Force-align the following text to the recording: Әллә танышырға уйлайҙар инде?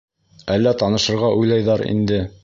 Әллә 0.53 0.71
танышырға 0.79 1.29
уйлайҙар 1.41 1.85
инде? 1.93 2.23